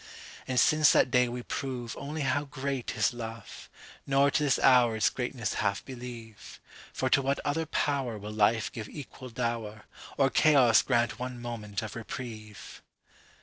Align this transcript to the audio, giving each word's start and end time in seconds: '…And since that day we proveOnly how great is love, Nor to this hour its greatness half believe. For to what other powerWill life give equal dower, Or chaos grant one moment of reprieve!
'…And 0.47 0.59
since 0.59 0.91
that 0.93 1.11
day 1.11 1.29
we 1.29 1.43
proveOnly 1.43 2.21
how 2.23 2.45
great 2.45 2.95
is 2.95 3.13
love, 3.13 3.69
Nor 4.07 4.31
to 4.31 4.41
this 4.41 4.57
hour 4.57 4.95
its 4.95 5.11
greatness 5.11 5.53
half 5.61 5.85
believe. 5.85 6.59
For 6.91 7.07
to 7.11 7.21
what 7.21 7.39
other 7.45 7.67
powerWill 7.67 8.35
life 8.35 8.71
give 8.71 8.89
equal 8.89 9.29
dower, 9.29 9.83
Or 10.17 10.31
chaos 10.31 10.81
grant 10.81 11.19
one 11.19 11.39
moment 11.39 11.83
of 11.83 11.95
reprieve! 11.95 12.81